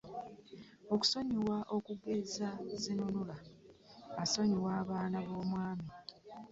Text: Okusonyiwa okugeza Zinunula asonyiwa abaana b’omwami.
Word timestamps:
Okusonyiwa 0.93 1.57
okugeza 1.75 2.47
Zinunula 2.81 3.37
asonyiwa 4.23 4.71
abaana 4.81 5.17
b’omwami. 5.27 5.89